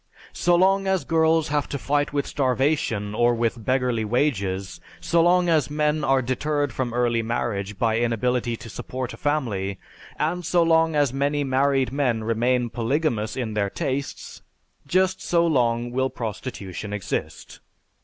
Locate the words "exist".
16.93-17.59